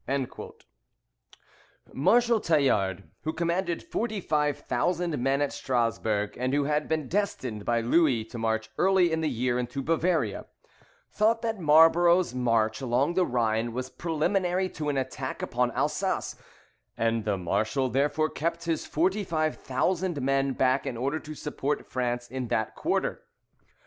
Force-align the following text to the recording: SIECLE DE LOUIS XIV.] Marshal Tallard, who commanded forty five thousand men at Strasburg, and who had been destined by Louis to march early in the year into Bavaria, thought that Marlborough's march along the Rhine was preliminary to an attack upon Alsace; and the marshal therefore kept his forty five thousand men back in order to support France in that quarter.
SIECLE 0.09 0.15
DE 0.15 0.23
LOUIS 0.23 0.51
XIV.] 0.55 1.93
Marshal 1.93 2.39
Tallard, 2.39 3.03
who 3.21 3.31
commanded 3.31 3.83
forty 3.83 4.19
five 4.19 4.57
thousand 4.57 5.15
men 5.19 5.43
at 5.43 5.53
Strasburg, 5.53 6.35
and 6.39 6.55
who 6.55 6.63
had 6.63 6.89
been 6.89 7.07
destined 7.07 7.65
by 7.65 7.81
Louis 7.81 8.25
to 8.25 8.39
march 8.39 8.71
early 8.79 9.11
in 9.11 9.21
the 9.21 9.29
year 9.29 9.59
into 9.59 9.83
Bavaria, 9.83 10.47
thought 11.11 11.43
that 11.43 11.59
Marlborough's 11.59 12.33
march 12.33 12.81
along 12.81 13.13
the 13.13 13.27
Rhine 13.27 13.73
was 13.73 13.91
preliminary 13.91 14.69
to 14.69 14.89
an 14.89 14.97
attack 14.97 15.43
upon 15.43 15.69
Alsace; 15.73 16.35
and 16.97 17.23
the 17.23 17.37
marshal 17.37 17.87
therefore 17.87 18.31
kept 18.31 18.63
his 18.63 18.87
forty 18.87 19.23
five 19.23 19.55
thousand 19.55 20.19
men 20.19 20.53
back 20.53 20.87
in 20.87 20.97
order 20.97 21.19
to 21.19 21.35
support 21.35 21.85
France 21.85 22.27
in 22.27 22.47
that 22.47 22.73
quarter. 22.73 23.21